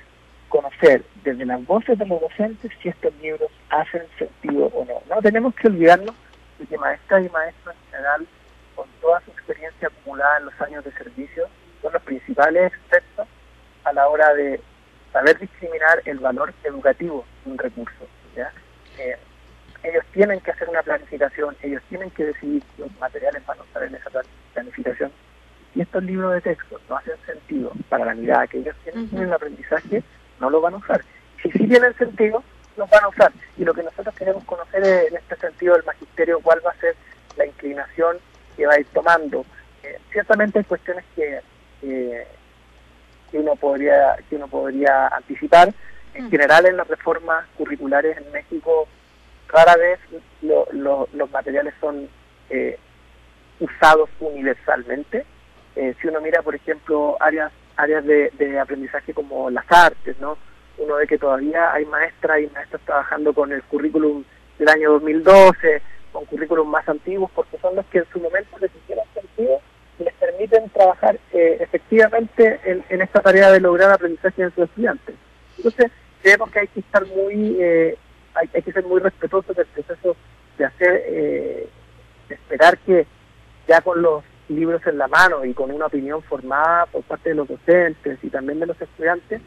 [0.48, 5.02] conocer desde las voces de los docentes si estos libros hacen sentido o no.
[5.12, 6.14] No tenemos que olvidarnos
[6.58, 8.26] de que maestras y maestros en general,
[8.76, 11.48] con toda su experiencia acumulada en los años de servicio,
[11.82, 13.26] son los principales expertos
[13.84, 14.60] a la hora de
[15.14, 18.06] saber discriminar el valor educativo de un recurso.
[18.36, 18.52] ¿ya?
[18.98, 19.16] Eh,
[19.84, 23.84] ellos tienen que hacer una planificación, ellos tienen que decidir los materiales van a usar
[23.84, 24.10] en esa
[24.52, 25.12] planificación.
[25.74, 29.06] Y estos libros de texto no hacen sentido para la mirada que ellos tienen uh
[29.06, 29.16] -huh.
[29.18, 30.02] en el aprendizaje,
[30.40, 31.04] no lo van a usar.
[31.42, 32.42] Si sí tienen sentido,
[32.76, 33.32] los van a usar.
[33.56, 36.80] Y lo que nosotros queremos conocer es, en este sentido del magisterio, cuál va a
[36.80, 36.96] ser
[37.36, 38.16] la inclinación
[38.56, 39.44] que va a ir tomando.
[39.84, 41.40] Eh, ciertamente hay cuestiones que,
[41.82, 42.26] eh,
[43.34, 45.74] que uno podría que uno podría anticipar.
[46.14, 48.86] En general, en las reformas curriculares en México,
[49.48, 49.98] rara vez
[50.42, 52.08] lo, lo, los materiales son
[52.48, 52.78] eh,
[53.58, 55.26] usados universalmente.
[55.74, 60.38] Eh, si uno mira, por ejemplo, áreas áreas de, de, aprendizaje como las artes, ¿no?
[60.78, 64.22] Uno ve que todavía hay maestras y maestros trabajando con el currículum
[64.60, 68.70] del año 2012, con currículum más antiguos, porque son los que en su momento les
[68.76, 69.60] hicieron sentido
[69.98, 75.14] les permiten trabajar eh, efectivamente en, en, esta tarea de lograr aprendizaje en sus estudiantes.
[75.56, 75.90] Entonces,
[76.22, 77.96] creemos que hay que estar muy, eh,
[78.34, 80.16] hay, hay, que ser muy respetuosos del proceso
[80.58, 81.68] de hacer, eh,
[82.28, 83.06] de esperar que
[83.68, 87.34] ya con los libros en la mano y con una opinión formada por parte de
[87.36, 89.40] los docentes y también de los estudiantes,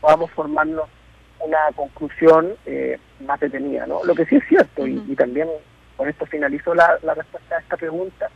[0.00, 0.88] podamos formarnos
[1.40, 3.86] una conclusión eh, más detenida.
[3.86, 4.04] ¿no?
[4.04, 5.48] Lo que sí es cierto, y, y, también
[5.96, 8.30] con esto finalizo la, la, respuesta a esta pregunta,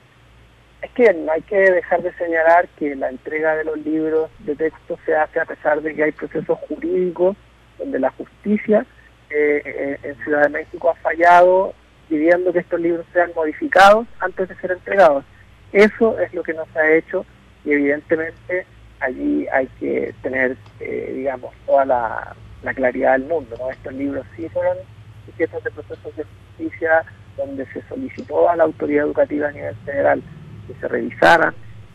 [0.83, 4.55] es que no hay que dejar de señalar que la entrega de los libros de
[4.55, 7.37] texto se hace a pesar de que hay procesos jurídicos
[7.79, 8.87] donde la justicia
[9.31, 11.75] eh, en Ciudad de México ha fallado
[12.09, 15.25] pidiendo que estos libros sean modificados antes de ser entregados.
[15.73, 17.27] Eso es lo que nos ha hecho
[17.65, 18.65] y evidentemente
[19.01, 23.57] allí hay que tener, eh, digamos, toda la, la, claridad del mundo.
[23.59, 23.71] ¿no?
[23.71, 24.79] Estos libros sí fueron
[25.27, 27.05] sujetos de procesos de justicia
[27.37, 30.23] donde se solicitó a la autoridad educativa a nivel federal
[30.69, 31.55] que se revisaran,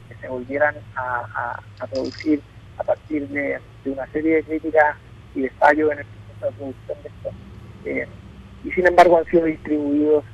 [0.10, 1.60] que se volvieran a,
[1.90, 2.42] producir
[2.78, 4.98] a partir de, una serie de críticas
[5.36, 7.34] y de fallos en el proceso de producción de estos.
[7.86, 8.08] Eh,
[8.66, 10.26] y sin embargo han sido distribuidos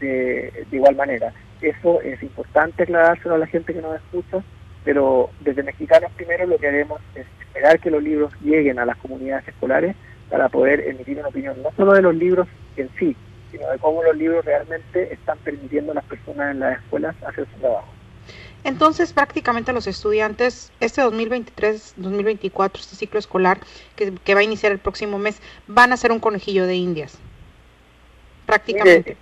[0.00, 1.32] de, de igual manera
[1.64, 4.42] eso es importante aclarárselo a la gente que nos escucha,
[4.84, 8.96] pero desde Mexicanos primero lo que haremos es esperar que los libros lleguen a las
[8.98, 9.96] comunidades escolares
[10.30, 13.16] para poder emitir una opinión, no solo de los libros en sí,
[13.54, 17.46] sino de cómo los libros realmente están permitiendo a las personas en las escuelas hacer
[17.54, 17.86] su trabajo.
[18.64, 23.58] Entonces, prácticamente los estudiantes, este 2023-2024, este ciclo escolar
[23.94, 27.18] que, va a iniciar el próximo mes, van a ser un conejillo de indias.
[28.46, 29.16] Prácticamente.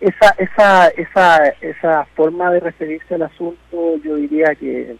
[0.00, 4.96] esa, esa, esa, esa forma de referirse al asunto, yo diría que,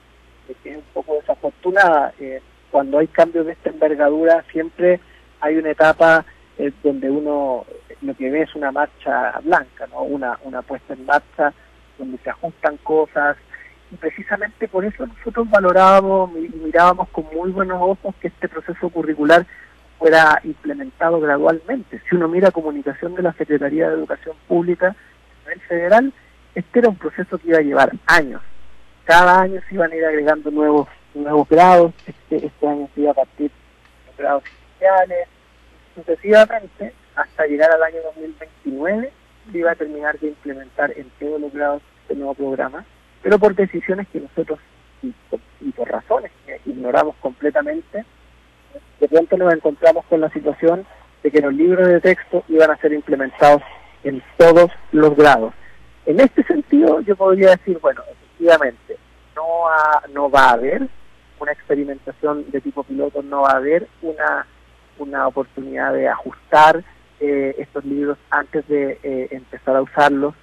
[0.64, 2.12] es un poco desafortunada.
[2.21, 2.40] Eh,
[2.71, 5.01] cuando hay cambios de esta envergadura, siempre
[5.40, 6.27] hay una etapa
[6.59, 7.66] eh, donde uno
[8.07, 10.03] lo que ve es una marcha blanca, ¿no?
[10.03, 11.53] una, una puesta en marcha
[11.99, 13.37] donde se ajustan cosas.
[13.90, 18.88] Y precisamente por eso nosotros valorábamos y mirábamos con muy buenos ojos que este proceso
[18.88, 19.47] curricular
[19.99, 22.01] fuera implementado gradualmente.
[22.09, 26.12] Si uno mira comunicación de la Secretaría de Educación Pública a nivel federal,
[26.55, 28.42] este era un proceso que iba a llevar años.
[29.05, 33.11] Cada año se iban a ir agregando nuevos nuevos grados, este, este año se iba
[33.11, 33.51] a partir
[34.07, 35.29] los grados iniciales,
[35.95, 39.12] sucesivamente hasta llegar al año 2029
[39.50, 42.85] se iba a terminar de implementar en todos los grados este nuevo programa,
[43.22, 44.61] pero por decisiones que nosotros,
[45.02, 45.12] y,
[45.72, 48.05] por razones que ignoramos completamente,
[49.00, 50.87] de pronto nos encontramos con la situación
[51.22, 53.62] de que los libros de texto iban a ser implementados
[54.05, 55.52] en todos los grados.
[56.05, 58.96] En este sentido, yo podría decir, bueno, efectivamente,
[59.35, 59.64] no,
[60.12, 60.88] no va a haber
[61.40, 64.46] una experimentación de tipo piloto, no va a haber una,
[64.98, 66.85] una oportunidad de ajustar
[67.20, 70.35] eh, estos libros antes de eh, empezar a usarlos.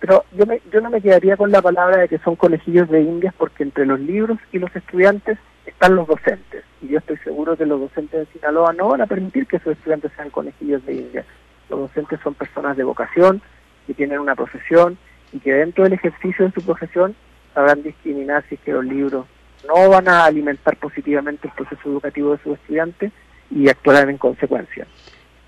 [0.00, 3.02] Pero yo, me, yo no me quedaría con la palabra de que son colegillos de
[3.02, 6.64] indias porque entre los libros y los estudiantes están los docentes.
[6.80, 9.72] Y yo estoy seguro que los docentes de Sinaloa no van a permitir que sus
[9.72, 11.26] estudiantes sean conejillos de indias.
[11.68, 13.40] Los docentes son personas de vocación,
[13.86, 14.98] que tienen una profesión
[15.32, 17.14] y que dentro del ejercicio de su profesión
[17.54, 19.26] sabrán discriminar si es que los libros
[19.66, 23.12] no van a alimentar positivamente el proceso educativo de sus estudiantes
[23.50, 24.86] y actuarán en consecuencia.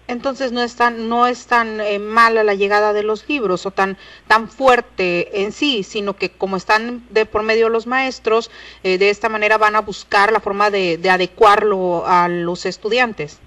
[0.07, 3.71] Entonces no es tan, no es tan eh, mala la llegada de los libros o
[3.71, 3.97] tan,
[4.29, 8.51] tan fuerte en sí, sino que como están de por medio los maestros,
[8.83, 13.41] eh, de esta manera van a buscar la forma de, adecuarlo a los estudiantes.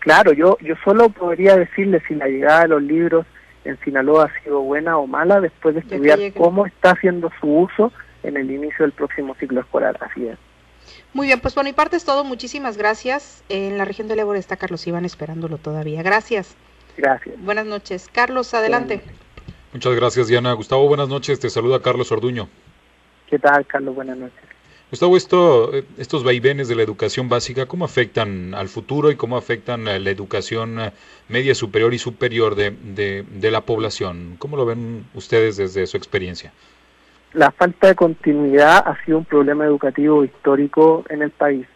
[0.00, 3.26] Claro, yo, yo solo podría decirle si la llegada de los libros
[3.64, 7.92] en Sinaloa ha sido buena o mala después de estudiar cómo está haciendo su uso
[8.22, 9.98] en el inicio del próximo ciclo escolar.
[10.00, 10.38] Así es.
[11.12, 12.24] Muy bien, pues por mi parte es todo.
[12.24, 13.42] Muchísimas gracias.
[13.48, 16.02] En la región del Ébora está Carlos Iván esperándolo todavía.
[16.02, 16.54] Gracias.
[16.96, 17.34] Gracias.
[17.42, 18.08] Buenas noches.
[18.12, 19.02] Carlos, adelante.
[19.72, 20.52] Muchas gracias, Diana.
[20.52, 21.40] Gustavo, buenas noches.
[21.40, 22.48] Te saluda Carlos Orduño.
[23.28, 23.94] ¿Qué tal, Carlos?
[23.94, 24.40] Buenas noches.
[24.90, 29.86] Gustavo, esto, estos vaivenes de la educación básica, ¿cómo afectan al futuro y cómo afectan
[29.86, 30.80] a la educación
[31.28, 34.34] media superior y superior de, de, de la población?
[34.40, 36.52] ¿Cómo lo ven ustedes desde su experiencia?
[37.32, 41.66] La falta de continuidad ha sido un problema educativo histórico en el país.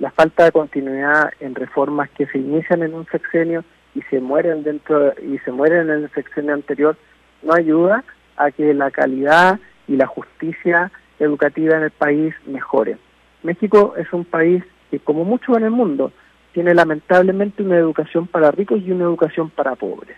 [0.00, 4.64] La falta de continuidad en reformas que se inician en un sexenio y se mueren
[4.64, 6.96] dentro y se mueren en el sexenio anterior
[7.42, 8.02] no ayuda
[8.36, 12.98] a que la calidad y la justicia educativa en el país mejore.
[13.44, 16.10] México es un país que, como muchos en el mundo,
[16.52, 20.16] tiene lamentablemente una educación para ricos y una educación para pobres.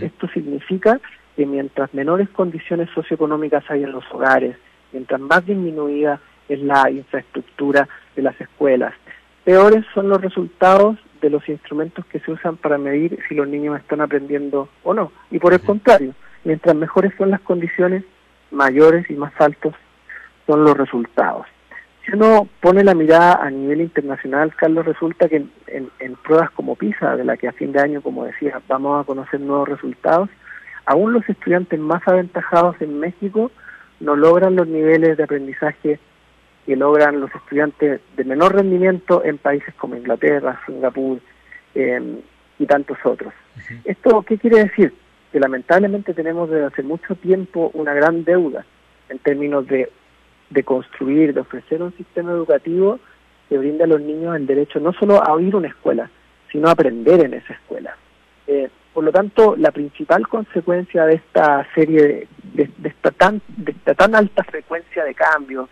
[0.00, 1.00] Esto significa
[1.38, 4.56] que mientras menores condiciones socioeconómicas hay en los hogares,
[4.90, 8.92] mientras más disminuida es la infraestructura de las escuelas,
[9.44, 13.78] peores son los resultados de los instrumentos que se usan para medir si los niños
[13.78, 15.12] están aprendiendo o no.
[15.30, 18.02] Y por el contrario, mientras mejores son las condiciones,
[18.50, 19.76] mayores y más altos
[20.44, 21.46] son los resultados.
[22.04, 26.74] Si uno pone la mirada a nivel internacional, Carlos, resulta que en, en pruebas como
[26.74, 30.28] PISA, de la que a fin de año, como decía, vamos a conocer nuevos resultados,
[30.88, 33.50] aún los estudiantes más aventajados en México
[34.00, 36.00] no logran los niveles de aprendizaje
[36.64, 41.18] que logran los estudiantes de menor rendimiento en países como Inglaterra, Singapur
[41.74, 42.16] em,
[42.58, 43.34] y tantos otros.
[43.84, 44.94] ¿Esto qué quiere decir?
[45.30, 48.64] Que lamentablemente tenemos desde hace mucho tiempo una gran deuda
[49.10, 49.90] en términos de,
[50.48, 52.98] de construir, de ofrecer un sistema educativo
[53.50, 56.10] que brinde a los niños el derecho no solo a oír una escuela,
[56.50, 57.94] sino a aprender en esa escuela.
[58.46, 63.94] Eh, por lo tanto, la principal consecuencia de esta serie, de, esta, tan, de esta
[63.94, 65.68] tan alta frecuencia de cambios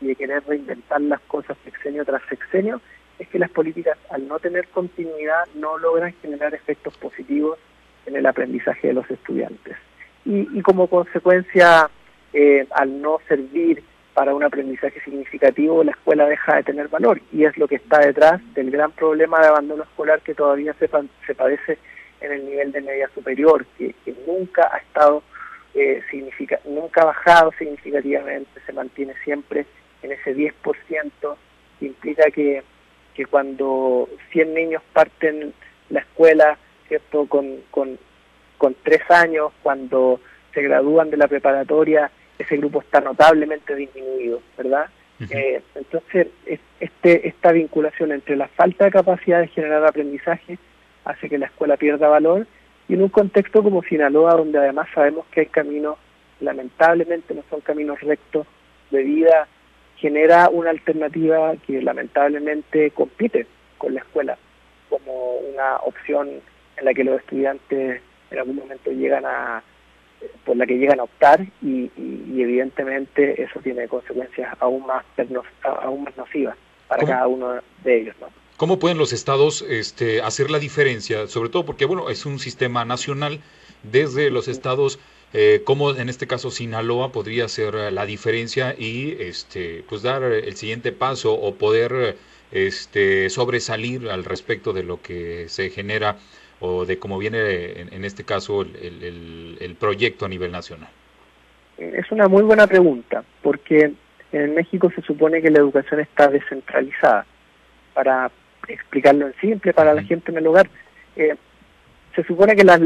[0.00, 2.80] y de querer reinventar las cosas sexenio tras sexenio,
[3.18, 7.58] es que las políticas, al no tener continuidad, no logran generar efectos positivos
[8.06, 9.76] en el aprendizaje de los estudiantes.
[10.24, 11.90] Y, como consecuencia,
[12.32, 17.20] eh, al no servir para un aprendizaje significativo, la escuela deja de tener valor.
[17.32, 20.88] Y es lo que está detrás del gran problema de abandono escolar que todavía se,
[21.26, 21.76] se padece
[22.22, 23.94] en el nivel de media superior, que,
[24.26, 25.22] nunca ha estado
[25.74, 29.66] eh, significa, nunca ha bajado significativamente, se mantiene siempre
[30.02, 30.52] en ese 10%,
[31.78, 32.62] que implica que,
[33.14, 35.54] que cuando 100 niños parten
[35.90, 36.58] la escuela,
[36.88, 37.26] ¿cierto?
[37.26, 37.98] Con, con,
[38.58, 40.20] con tres años, cuando
[40.54, 44.86] se gradúan de la preparatoria, ese grupo está notablemente disminuido, ¿verdad?
[45.30, 46.28] Eh, entonces,
[46.80, 50.58] este, esta vinculación entre la falta de capacidad de generar aprendizaje
[51.04, 52.46] hace que la escuela pierda valor
[52.88, 55.96] y en un contexto como Sinaloa, donde además sabemos que hay caminos,
[56.40, 58.46] lamentablemente no son caminos rectos
[58.90, 59.46] de vida,
[59.96, 63.46] genera una alternativa que lamentablemente compite
[63.78, 64.36] con la escuela
[64.88, 66.28] como una opción
[66.76, 69.62] en la que los estudiantes en algún momento llegan a
[70.44, 71.90] por la que llegan a optar y,
[72.40, 75.04] evidentemente eso tiene consecuencias aún más
[75.62, 76.56] aún más nocivas
[76.88, 78.28] para cada uno de ellos ¿no?
[78.62, 81.26] ¿Cómo pueden los estados este, hacer la diferencia?
[81.26, 83.40] Sobre todo porque, bueno, es un sistema nacional.
[83.82, 85.00] Desde los estados,
[85.32, 90.54] eh, ¿cómo en este caso Sinaloa podría hacer la diferencia y este, pues dar el
[90.54, 92.16] siguiente paso o poder
[92.52, 96.18] este, sobresalir al respecto de lo que se genera
[96.60, 100.88] o de cómo viene en, este caso el, el proyecto a nivel nacional?
[101.78, 103.92] Es una muy buena pregunta, porque
[104.30, 107.26] en México se supone que la educación está descentralizada.
[107.92, 108.30] Para
[108.68, 110.68] explicarlo en simple para la gente en el lugar.
[111.16, 111.34] Eh,
[112.14, 112.80] se supone que la,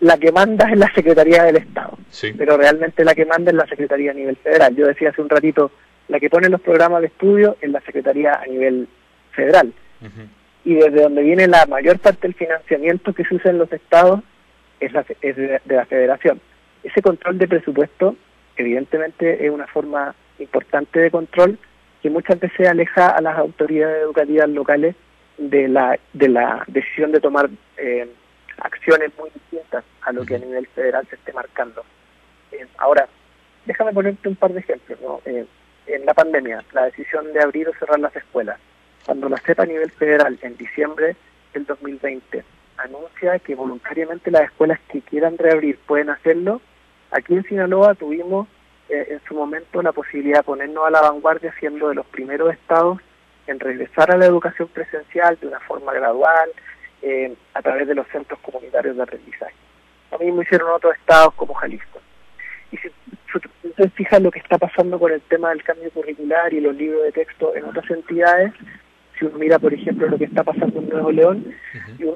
[0.00, 1.98] la que manda es la Secretaría del Estado,
[2.36, 4.74] pero realmente la que manda es la Secretaría a nivel federal.
[4.76, 5.70] Yo decía hace un ratito,
[6.08, 8.88] la que pone los programas de estudio es la Secretaría a nivel
[9.32, 9.72] federal.
[10.64, 14.20] Y desde donde viene la mayor parte del financiamiento que se usa en los estados
[14.80, 16.40] es, la, es de la federación.
[16.82, 18.16] Ese control de presupuesto,
[18.56, 21.58] evidentemente, es una forma importante de control,
[22.06, 24.94] que muchas veces aleja a las autoridades educativas locales
[25.38, 28.08] de la, de la decisión de tomar eh,
[28.58, 31.82] acciones muy distintas a lo que a nivel federal se esté marcando.
[32.52, 33.08] Eh, ahora,
[33.64, 34.98] déjame ponerte un par de ejemplos.
[35.24, 35.46] Eh,
[35.88, 38.60] en la pandemia, la decisión de abrir o cerrar las escuelas,
[39.04, 41.16] cuando la CEPA a nivel federal en diciembre
[41.54, 42.44] del 2020
[42.76, 46.60] anuncia que voluntariamente las escuelas que quieran reabrir pueden hacerlo,
[47.10, 48.46] aquí en Sinaloa tuvimos
[48.88, 52.52] eh, en su momento la posibilidad de ponernos a la vanguardia siendo de los primeros
[52.52, 52.98] estados
[53.46, 56.50] en regresar a la educación presencial de una forma gradual
[57.02, 59.54] eh, a través de los centros comunitarios de aprendizaje.
[60.20, 62.00] Mí me hicieron otros estados como Jalisco.
[62.72, 62.90] Y si
[63.62, 67.02] ustedes fijan lo que está pasando con el tema del cambio curricular y los libros
[67.04, 68.52] de texto en otras entidades,
[69.18, 71.44] si uno mira, por ejemplo, lo que está pasando en Nuevo León,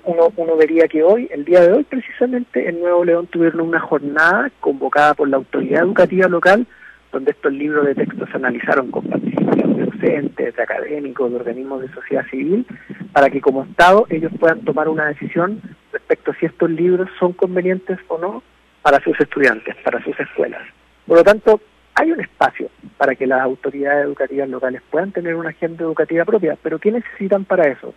[0.04, 3.80] uno, uno vería que hoy, el día de hoy precisamente, en Nuevo León tuvieron una
[3.80, 6.66] jornada convocada por la autoridad educativa local,
[7.12, 11.82] donde estos libros de texto se analizaron con participación de docentes, de académicos, de organismos
[11.82, 12.66] de sociedad civil,
[13.12, 15.60] para que como Estado ellos puedan tomar una decisión
[15.92, 18.42] respecto a si estos libros son convenientes o no
[18.82, 20.62] para sus estudiantes, para sus escuelas.
[21.06, 21.60] Por lo tanto,
[21.94, 26.56] hay un espacio para que las autoridades educativas locales puedan tener una agenda educativa propia,
[26.62, 27.94] pero ¿qué necesitan para eso?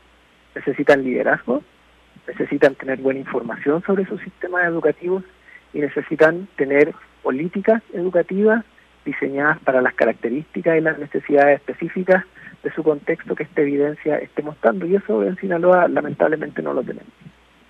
[0.55, 1.63] Necesitan liderazgo,
[2.27, 5.23] necesitan tener buena información sobre sus sistemas educativos
[5.73, 8.63] y necesitan tener políticas educativas
[9.05, 12.23] diseñadas para las características y las necesidades específicas
[12.63, 16.83] de su contexto que esta evidencia esté mostrando y eso en Sinaloa lamentablemente no lo
[16.83, 17.11] tenemos.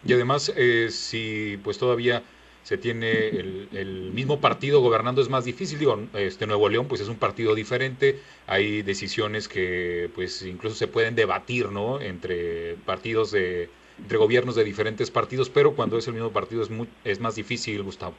[0.05, 2.21] Y además, eh, si pues todavía
[2.63, 5.79] se tiene el, mismo partido gobernando es más difícil.
[5.79, 10.87] Digo, este Nuevo León pues es un partido diferente, hay decisiones que pues incluso se
[10.87, 11.99] pueden debatir, ¿no?
[11.99, 16.69] Entre partidos de, entre gobiernos de diferentes partidos, pero cuando es el mismo partido es
[16.69, 18.13] muy, es más difícil, Gustavo.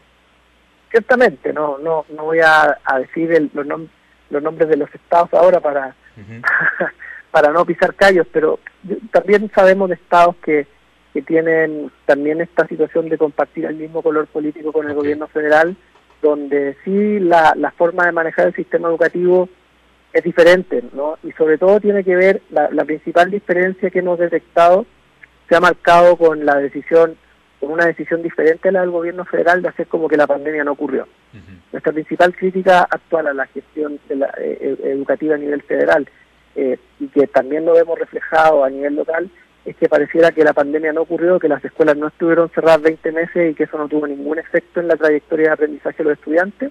[0.90, 3.66] Ciertamente, no, no, no voy a, decir los,
[4.30, 5.96] los nombres de los estados ahora para,
[7.30, 8.58] para no pisar callos, pero
[9.10, 10.66] también sabemos de estados que
[11.14, 15.76] que tienen también esta situación de compartir el mismo color político con el gobierno federal,
[16.20, 19.48] donde sí la, la forma de manejar el sistema educativo
[20.12, 21.18] es diferente, ¿no?
[21.22, 24.86] Y sobre todo tiene que ver, la, la principal diferencia que hemos detectado
[25.48, 27.16] se ha marcado con la decisión,
[27.60, 30.64] con una decisión diferente a la del gobierno federal de hacer como que la pandemia
[30.64, 31.06] no ocurrió.
[31.70, 36.08] Nuestra principal crítica actual a la gestión de la, eh, educativa a nivel federal
[36.56, 39.30] eh, y que también lo vemos reflejado a nivel local
[39.64, 43.12] es que pareciera que la pandemia no ocurrió, que las escuelas no estuvieron cerradas 20
[43.12, 46.18] meses y que eso no tuvo ningún efecto en la trayectoria de aprendizaje de los
[46.18, 46.70] estudiantes.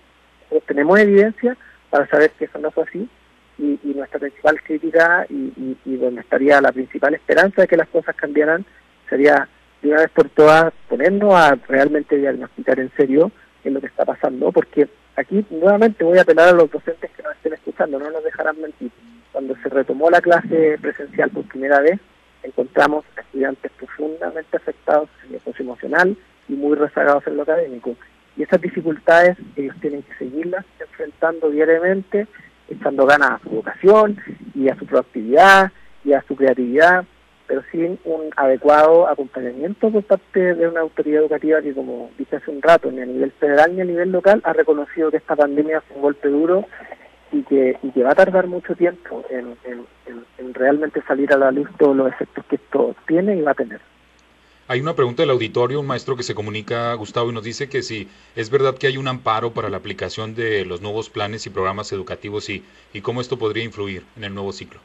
[0.67, 1.57] tenemos evidencia
[1.89, 3.09] para saber que eso no fue así
[3.57, 8.65] y, nuestra principal crítica y, donde estaría la principal esperanza de que las cosas cambiaran
[9.09, 9.47] sería
[9.81, 13.31] de una vez por todas ponernos a realmente diagnosticar en serio
[13.63, 17.23] es lo que está pasando, porque aquí nuevamente voy a apelar a los docentes que
[17.23, 18.91] nos estén escuchando, no nos dejarán mentir.
[19.31, 21.99] Cuando se retomó la clase presencial por primera vez,
[22.43, 26.15] encontramos estudiantes profundamente afectados en lo socioemocional
[26.47, 27.95] y muy rezagados en lo académico.
[28.37, 32.27] Y esas dificultades ellos tienen que seguirlas enfrentando diariamente,
[32.69, 34.17] echando ganas a su vocación
[34.55, 35.71] y a su proactividad
[36.03, 37.05] y a su creatividad,
[37.47, 42.49] pero sin un adecuado acompañamiento por parte de una autoridad educativa que, como dije hace
[42.49, 45.81] un rato, ni a nivel federal ni a nivel local, ha reconocido que esta pandemia
[45.81, 46.65] fue un golpe duro
[47.34, 49.55] y que, y que va a tardar mucho tiempo en,
[50.38, 53.55] en realmente salir a la luz todos los efectos que esto tiene y va a
[53.55, 53.81] tener.
[54.67, 57.81] Hay una pregunta del auditorio, un maestro que se comunica, Gustavo, y nos dice que
[57.81, 61.49] si es verdad que hay un amparo para la aplicación de los nuevos planes y
[61.49, 62.63] programas educativos y,
[62.93, 64.79] y cómo esto podría influir en el nuevo ciclo.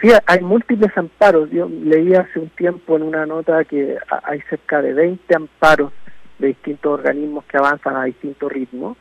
[0.00, 1.48] Sí, hay múltiples amparos.
[1.50, 5.92] Yo leí hace un tiempo en una nota que hay cerca de 20 amparos
[6.38, 8.96] de distintos organismos que avanzan a distintos ritmos.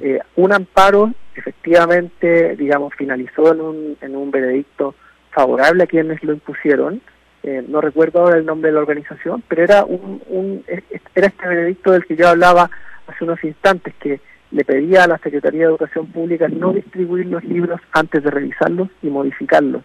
[0.00, 4.94] Eh, un amparo efectivamente, digamos, finalizó en un, en un veredicto
[5.30, 7.00] favorable a quienes lo impusieron.
[7.44, 11.48] Eh, no recuerdo ahora el nombre de la organización, pero era un, un era este
[11.48, 12.70] veredicto del que yo hablaba
[13.06, 14.20] hace unos instantes que
[14.50, 18.88] le pedía a la Secretaría de Educación Pública no distribuir los libros antes de revisarlos
[19.02, 19.82] y modificarlos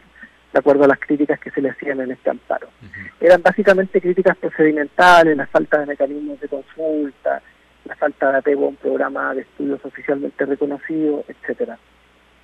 [0.53, 2.67] de acuerdo a las críticas que se le hacían en este amparo.
[3.19, 7.41] Eran básicamente críticas procedimentales, la falta de mecanismos de consulta,
[7.85, 11.77] la falta de apego a un programa de estudios oficialmente reconocido, etcétera.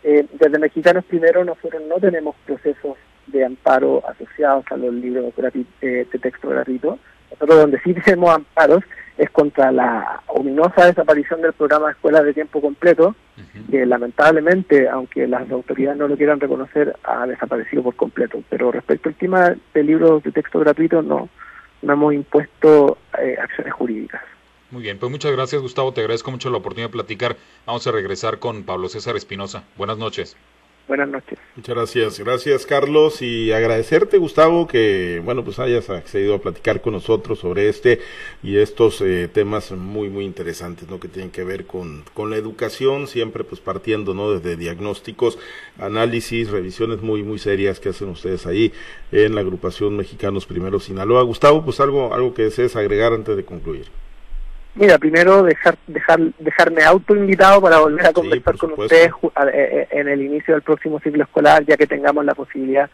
[0.04, 5.34] Eh, desde Mexicanos Primero nosotros no tenemos procesos de amparo asociados a los libros
[5.82, 7.00] eh, de texto gratuito.
[7.32, 8.84] Nosotros donde sí tenemos amparos
[9.18, 13.16] es contra la ominosa desaparición del programa de escuelas de tiempo completo,
[13.70, 18.42] que lamentablemente, aunque las autoridades no lo quieran reconocer, ha desaparecido por completo.
[18.50, 21.28] Pero respecto al tema de libros de texto gratuito, no,
[21.82, 24.22] no hemos impuesto eh, acciones jurídicas.
[24.72, 27.38] Muy bien, pues muchas gracias Gustavo, te agradezco mucho la oportunidad de platicar.
[27.66, 29.64] Vamos a regresar con Pablo César Espinosa.
[29.78, 30.38] Buenas noches.
[30.90, 31.38] Buenas noches.
[31.56, 32.20] Muchas gracias.
[32.20, 33.22] Gracias, Carlos.
[33.22, 38.00] Y agradecerte, Gustavo, que, bueno, pues hayas accedido a platicar con nosotros sobre este
[38.42, 41.00] y estos eh, temas muy, muy interesantes, ¿no?
[41.00, 44.32] Que tienen que ver con, con la educación, siempre pues partiendo, ¿no?
[44.32, 45.38] Desde diagnósticos,
[45.78, 48.74] análisis, revisiones muy, muy serias que hacen ustedes ahí
[49.12, 51.22] en la agrupación Mexicanos Primero Sinaloa.
[51.22, 53.86] Gustavo, pues algo, algo que desees agregar antes de concluir.
[54.76, 60.08] Mira, primero dejar, dejar, dejarme autoinvitado para volver a conversar con ustedes eh, eh, en
[60.08, 62.90] el inicio del próximo ciclo escolar, ya que tengamos la posibilidad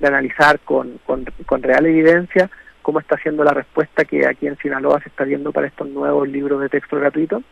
[0.00, 2.50] de analizar con, con, con real evidencia
[2.82, 6.28] cómo está siendo la respuesta que aquí en Sinaloa se está viendo para estos nuevos
[6.28, 7.42] libros de texto gratuito.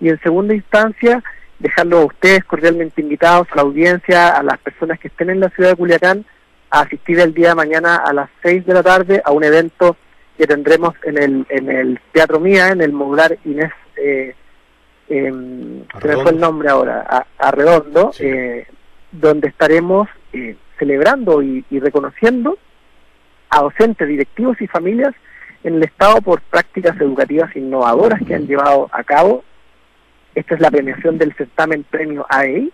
[0.00, 1.22] Y en segunda instancia,
[1.58, 5.50] dejarlo a ustedes cordialmente invitados, a la audiencia, a las personas que estén en la
[5.50, 6.24] ciudad de Culiacán,
[6.70, 9.96] a asistir el día de mañana a las 6 de la tarde a un evento
[10.36, 14.34] que tendremos en el, en el Teatro Mía, en el modular Inés, eh,
[15.08, 15.32] eh,
[16.00, 18.66] se me fue el nombre ahora, a, Redondo, eh,
[19.12, 22.58] donde estaremos eh, celebrando y, y, reconociendo
[23.50, 25.14] a docentes, directivos y familias
[25.62, 29.44] en el Estado por prácticas educativas innovadoras que han llevado a cabo.
[30.34, 32.72] Esta es la premiación del certamen Premio AEI,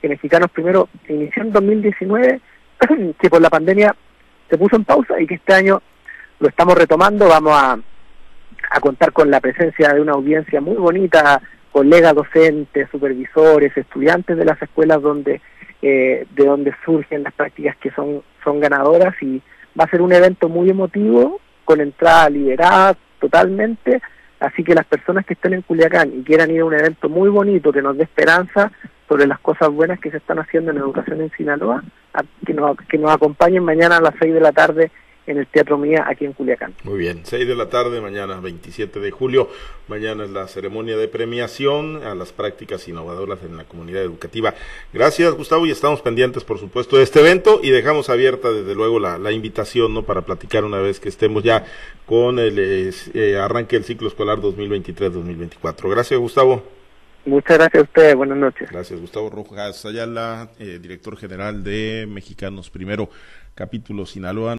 [0.00, 2.40] que Mexicanos Primero inició en 2019,
[3.20, 3.94] que por la pandemia
[4.48, 5.80] se puso en pausa y que este año
[6.44, 7.78] lo estamos retomando, vamos a,
[8.80, 11.40] contar con la presencia de una audiencia muy bonita,
[11.72, 15.40] colegas docentes, supervisores, estudiantes de las escuelas donde
[15.80, 19.14] eh, de donde surgen las prácticas que son, son ganadoras.
[19.22, 19.40] Y
[19.78, 24.02] va a ser un evento muy emotivo, con entrada liberada totalmente,
[24.38, 27.30] así que las personas que estén en Culiacán y quieran ir a un evento muy
[27.30, 28.70] bonito que nos dé esperanza
[29.08, 31.82] sobre las cosas buenas que se están haciendo en educación en Sinaloa,
[32.44, 34.90] que nos, que nos acompañen mañana a las 6 de la tarde
[35.26, 36.74] en el Teatro Mía aquí en Culiacán.
[36.84, 39.48] Muy bien, 6 de la tarde, mañana 27 de julio.
[39.88, 44.54] Mañana es la ceremonia de premiación a las prácticas innovadoras en la comunidad educativa.
[44.92, 48.98] Gracias, Gustavo, y estamos pendientes, por supuesto, de este evento y dejamos abierta, desde luego,
[48.98, 50.02] la, la invitación ¿no?
[50.02, 51.64] para platicar una vez que estemos ya
[52.06, 55.90] con el eh, arranque del ciclo escolar 2023-2024.
[55.90, 56.62] Gracias, Gustavo.
[57.26, 58.70] Muchas gracias a ustedes, buenas noches.
[58.70, 63.08] Gracias, Gustavo Rojas Ayala, eh, director general de Mexicanos Primero,
[63.54, 64.52] capítulo Sinaloa.